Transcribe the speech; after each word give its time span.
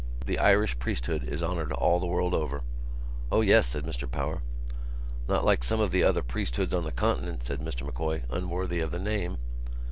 The 0.25 0.39
Irish 0.39 0.79
priesthood 0.79 1.25
is 1.25 1.43
honoured 1.43 1.71
all 1.71 1.99
the 1.99 2.07
world 2.07 2.33
over." 2.33 2.59
"O 3.31 3.41
yes," 3.41 3.67
said 3.67 3.85
Mr 3.85 4.09
Power. 4.09 4.39
"Not 5.29 5.45
like 5.45 5.63
some 5.63 5.79
of 5.79 5.91
the 5.91 6.01
other 6.01 6.23
priesthoods 6.23 6.73
on 6.73 6.85
the 6.85 6.91
continent," 6.91 7.45
said 7.45 7.59
Mr 7.59 7.85
M'Coy, 7.85 8.23
"unworthy 8.31 8.79
of 8.79 8.89
the 8.89 8.97
name." 8.97 9.37